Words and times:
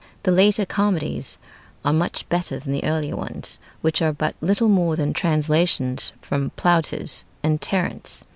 The 0.23 0.31
later 0.31 0.65
comedies 0.65 1.37
are 1.85 1.93
much 1.93 2.27
better 2.27 2.57
than 2.57 2.73
the 2.73 2.83
early 2.83 3.13
ones, 3.13 3.59
which 3.81 4.01
are 4.01 4.11
but 4.11 4.33
little 4.41 4.67
more 4.67 4.95
than 4.95 5.13
translations 5.13 6.11
from 6.21 6.49
Plautus 6.55 7.23
and 7.43 7.61
Terence. 7.61 8.23